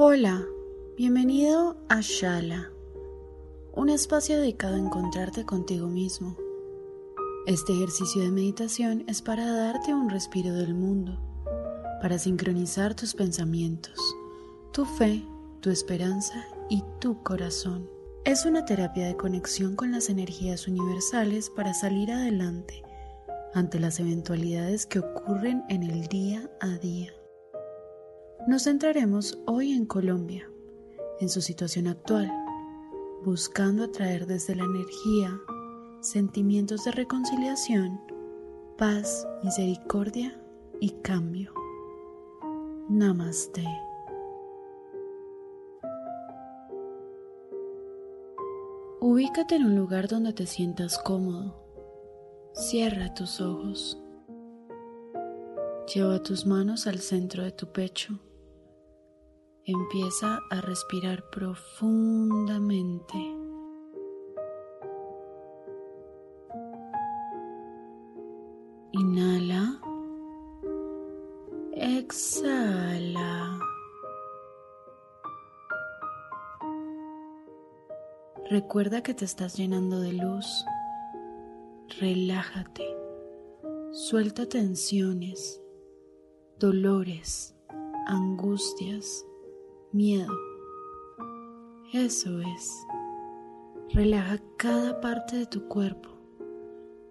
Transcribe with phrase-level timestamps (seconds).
[0.00, 0.46] Hola,
[0.96, 2.70] bienvenido a Shala,
[3.72, 6.36] un espacio dedicado a encontrarte contigo mismo.
[7.48, 11.18] Este ejercicio de meditación es para darte un respiro del mundo,
[12.00, 13.98] para sincronizar tus pensamientos,
[14.72, 15.24] tu fe,
[15.58, 17.90] tu esperanza y tu corazón.
[18.24, 22.84] Es una terapia de conexión con las energías universales para salir adelante
[23.52, 27.17] ante las eventualidades que ocurren en el día a día.
[28.48, 30.50] Nos centraremos hoy en Colombia,
[31.20, 32.32] en su situación actual,
[33.22, 35.38] buscando atraer desde la energía
[36.00, 38.00] sentimientos de reconciliación,
[38.78, 40.40] paz, misericordia
[40.80, 41.52] y cambio.
[42.88, 43.66] Namaste.
[49.00, 51.54] Ubícate en un lugar donde te sientas cómodo.
[52.54, 54.02] Cierra tus ojos.
[55.94, 58.18] Lleva tus manos al centro de tu pecho
[59.70, 63.18] Empieza a respirar profundamente.
[68.92, 69.78] Inhala.
[71.74, 73.60] Exhala.
[78.48, 80.64] Recuerda que te estás llenando de luz.
[82.00, 82.96] Relájate.
[83.92, 85.62] Suelta tensiones,
[86.58, 87.54] dolores,
[88.06, 89.27] angustias
[89.92, 90.32] miedo.
[91.92, 92.86] Eso es.
[93.94, 96.10] Relaja cada parte de tu cuerpo,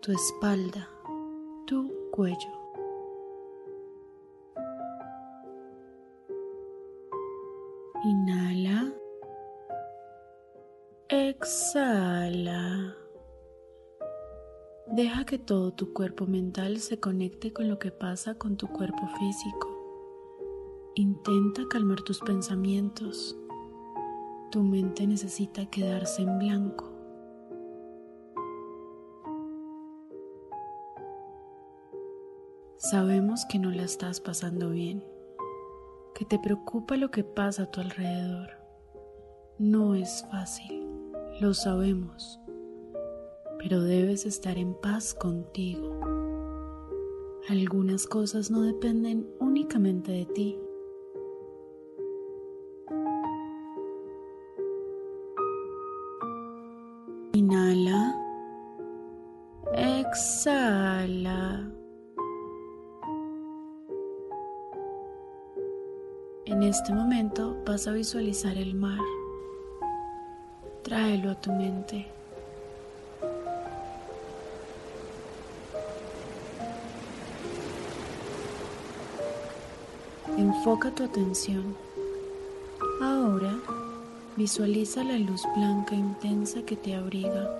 [0.00, 0.88] tu espalda,
[1.66, 2.56] tu cuello.
[8.04, 8.92] Inhala.
[11.08, 12.94] Exhala.
[14.88, 19.08] Deja que todo tu cuerpo mental se conecte con lo que pasa con tu cuerpo
[19.18, 19.75] físico.
[20.98, 23.36] Intenta calmar tus pensamientos.
[24.50, 26.90] Tu mente necesita quedarse en blanco.
[32.78, 35.04] Sabemos que no la estás pasando bien,
[36.14, 38.52] que te preocupa lo que pasa a tu alrededor.
[39.58, 40.82] No es fácil,
[41.42, 42.40] lo sabemos,
[43.58, 46.00] pero debes estar en paz contigo.
[47.50, 50.58] Algunas cosas no dependen únicamente de ti
[57.36, 58.16] Inhala.
[59.74, 61.70] Exhala.
[66.46, 69.00] En este momento vas a visualizar el mar.
[70.82, 72.06] Tráelo a tu mente.
[80.38, 81.76] Enfoca tu atención.
[83.02, 83.52] Ahora
[84.36, 87.50] Visualiza la luz blanca intensa que te abriga.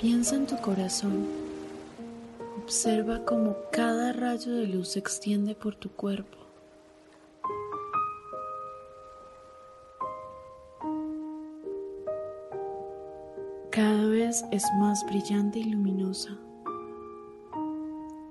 [0.00, 1.24] Piensa en tu corazón.
[2.64, 6.45] Observa cómo cada rayo de luz se extiende por tu cuerpo.
[14.50, 16.36] Es más brillante y luminosa.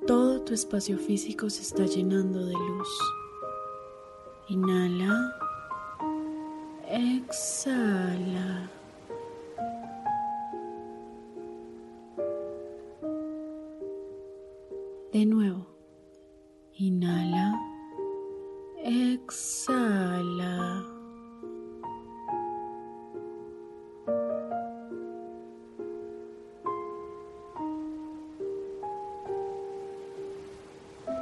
[0.07, 2.89] Todo tu espacio físico se está llenando de luz.
[4.49, 5.33] Inhala.
[6.87, 8.69] Exhala.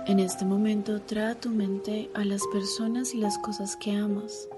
[0.05, 4.49] En este momento trae a tu mente a las personas y las cosas que amas,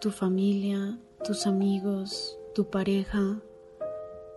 [0.00, 3.40] tu familia, tus amigos, tu pareja,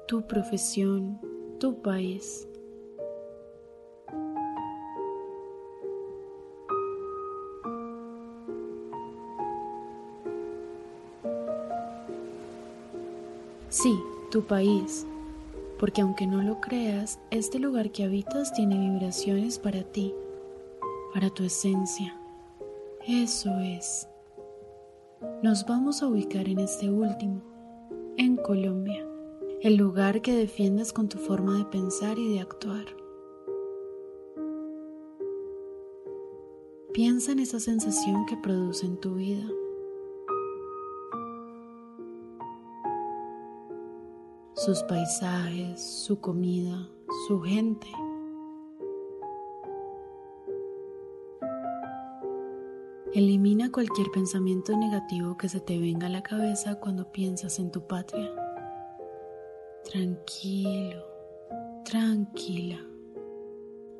[0.07, 1.19] tu profesión,
[1.59, 2.47] tu país.
[13.69, 13.95] Sí,
[14.31, 15.05] tu país,
[15.79, 20.13] porque aunque no lo creas, este lugar que habitas tiene vibraciones para ti,
[21.13, 22.19] para tu esencia.
[23.07, 24.07] Eso es.
[25.43, 27.41] Nos vamos a ubicar en este último,
[28.17, 29.07] en Colombia,
[29.61, 32.85] el lugar que defiendes con tu forma de pensar y de actuar.
[36.93, 39.47] Piensa en esa sensación que produce en tu vida.
[44.67, 46.89] Sus paisajes, su comida,
[47.25, 47.87] su gente.
[53.13, 57.87] Elimina cualquier pensamiento negativo que se te venga a la cabeza cuando piensas en tu
[57.87, 58.29] patria.
[59.89, 61.01] Tranquilo,
[61.85, 62.85] tranquila.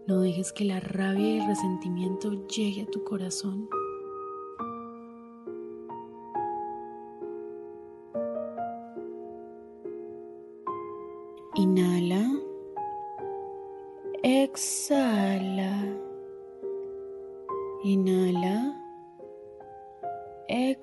[0.06, 3.70] No dejes que la rabia y el resentimiento llegue a tu corazón.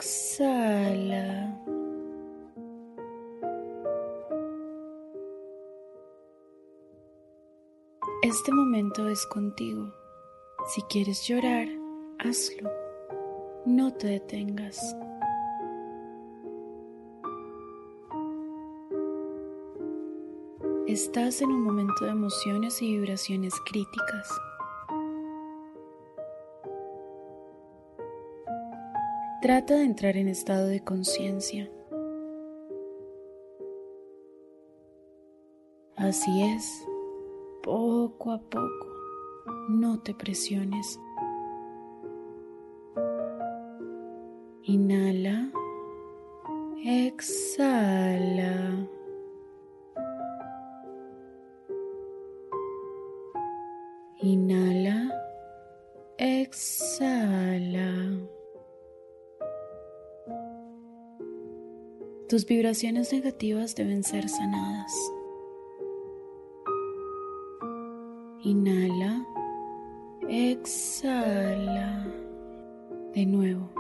[0.05, 1.59] Exhala.
[8.23, 9.91] Este momento es contigo.
[10.75, 11.69] Si quieres llorar,
[12.19, 12.71] hazlo.
[13.65, 14.95] No te detengas.
[20.87, 24.29] Estás en un momento de emociones y vibraciones críticas.
[29.45, 31.71] Trata de entrar en estado de conciencia.
[35.97, 36.89] Así es,
[37.63, 38.87] poco a poco,
[39.69, 40.99] no te presiones.
[44.63, 45.53] Inhala,
[46.83, 48.89] exhala.
[54.23, 55.13] Inhala,
[56.17, 57.91] exhala.
[62.35, 64.93] Tus vibraciones negativas deben ser sanadas.
[68.43, 69.25] Inhala,
[70.29, 72.05] exhala.
[73.15, 73.71] De nuevo,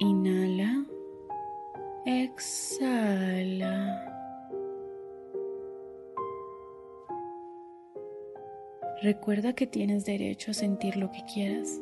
[0.00, 0.84] inhala,
[2.04, 4.04] exhala.
[9.00, 11.80] Recuerda que tienes derecho a sentir lo que quieras,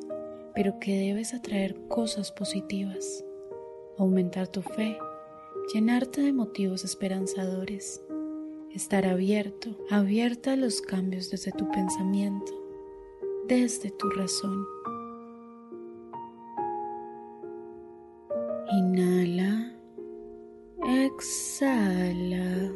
[0.54, 3.24] pero que debes atraer cosas positivas,
[3.98, 4.96] aumentar tu fe
[5.72, 8.02] llenarte de motivos esperanzadores,
[8.72, 12.52] estar abierto, abierta a los cambios desde tu pensamiento,
[13.46, 14.64] desde tu razón.
[18.72, 19.72] Inhala,
[20.84, 22.72] exhala.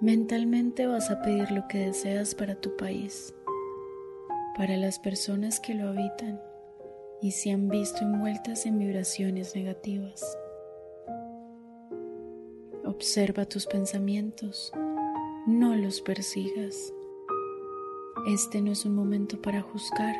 [0.00, 3.32] Mentalmente vas a pedir lo que deseas para tu país,
[4.56, 6.40] para las personas que lo habitan
[7.22, 10.36] y se han visto envueltas en vibraciones negativas.
[12.86, 14.70] Observa tus pensamientos,
[15.46, 16.92] no los persigas.
[18.26, 20.14] Este no es un momento para juzgar.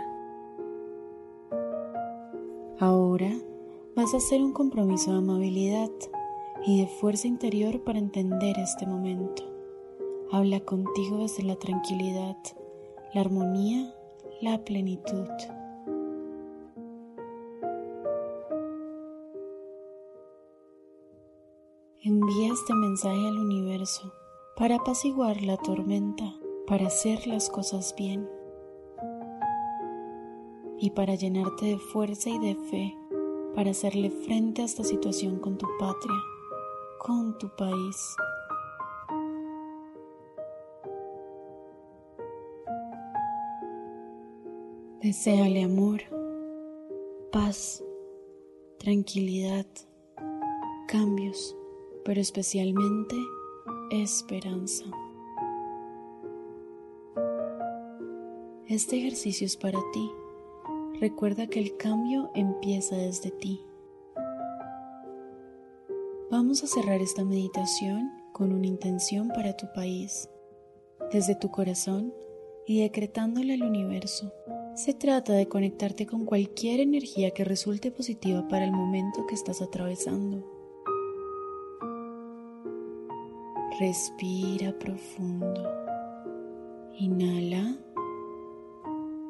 [2.79, 3.31] Ahora
[3.95, 5.91] vas a hacer un compromiso de amabilidad
[6.67, 9.43] y de fuerza interior para entender este momento.
[10.33, 12.39] Habla contigo desde la tranquilidad,
[13.13, 13.95] la armonía,
[14.41, 15.29] la plenitud.
[22.07, 24.13] Envía este mensaje al universo
[24.57, 28.29] para apaciguar la tormenta, para hacer las cosas bien
[30.79, 32.95] y para llenarte de fuerza y de fe
[33.55, 36.19] para hacerle frente a esta situación con tu patria,
[36.99, 38.15] con tu país.
[45.01, 46.03] Deseale amor,
[47.33, 47.83] paz,
[48.77, 49.65] tranquilidad,
[50.87, 51.57] cambios
[52.05, 53.17] pero especialmente
[53.91, 54.85] esperanza.
[58.67, 60.11] Este ejercicio es para ti.
[61.01, 63.65] Recuerda que el cambio empieza desde ti.
[66.31, 70.29] Vamos a cerrar esta meditación con una intención para tu país.
[71.13, 72.13] Desde tu corazón,
[72.67, 74.33] y decretándole al universo.
[74.75, 79.63] Se trata de conectarte con cualquier energía que resulte positiva para el momento que estás
[79.63, 80.54] atravesando.
[83.81, 85.69] Respira profundo.
[86.93, 87.77] Inhala.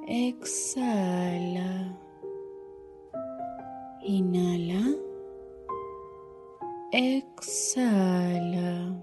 [0.06, 1.98] Exhala.
[4.02, 4.94] Inhala.
[6.92, 9.02] Exhala.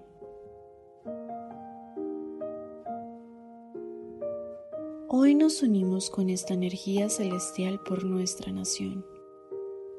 [5.07, 9.03] Hoy nos unimos con esta energía celestial por nuestra nación.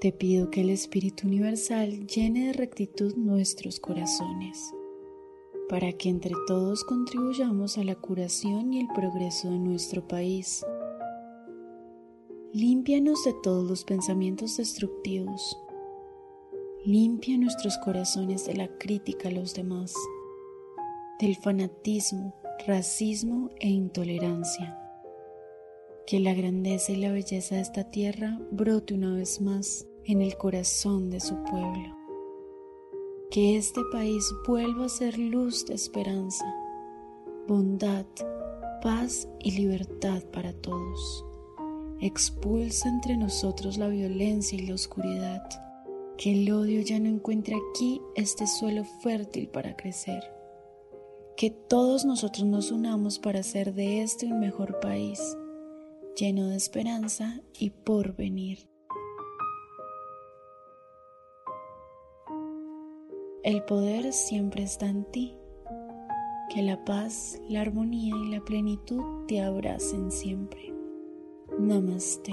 [0.01, 4.73] Te pido que el Espíritu Universal llene de rectitud nuestros corazones,
[5.73, 10.67] para que entre todos contribuyamos a la curación y el progreso de nuestro país.
[12.53, 15.59] Límpianos de todos los pensamientos destructivos.
[16.85, 19.95] Limpia nuestros corazones de la crítica a los demás,
[21.19, 22.35] del fanatismo,
[22.67, 24.79] racismo e intolerancia
[26.07, 30.37] que la grandeza y la belleza de esta tierra brote una vez más en el
[30.37, 32.02] corazón de su pueblo.
[33.33, 36.45] Que este país vuelva a ser luz de esperanza,
[37.49, 38.05] bondad,
[38.83, 41.25] paz y libertad para todos.
[42.03, 45.43] Expulsa entre nosotros la violencia y la oscuridad.
[46.19, 50.23] Que el odio ya no encuentre aquí este suelo fértil para crecer.
[51.35, 55.39] Que todos nosotros nos unamos para hacer de este un mejor país
[56.19, 58.72] lleno de esperanza y porvenir.
[63.45, 65.37] El poder siempre está en ti.
[66.49, 70.73] Que la paz, la armonía y la plenitud te abracen siempre.
[71.59, 72.33] Namaste.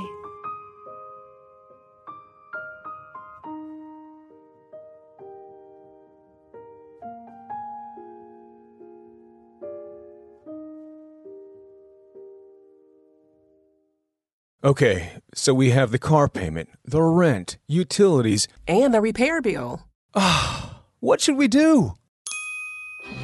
[14.62, 19.88] Okay, so we have the car payment, the rent, utilities, and the repair bill.
[20.14, 20.69] Ah,
[21.00, 21.94] what should we do?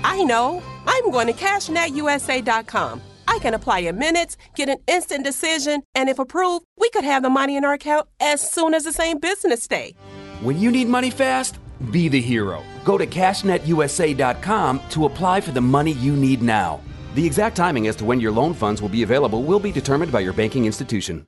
[0.04, 0.62] I know.
[0.88, 3.02] I'm going to CashNetUSA.com.
[3.28, 7.24] I can apply in minutes, get an instant decision, and if approved, we could have
[7.24, 9.96] the money in our account as soon as the same business day.
[10.42, 11.60] When you need money fast,
[11.92, 12.64] be the hero.
[12.84, 16.82] Go to CashNetUSA.com to apply for the money you need now.
[17.16, 20.12] The exact timing as to when your loan funds will be available will be determined
[20.12, 21.26] by your banking institution.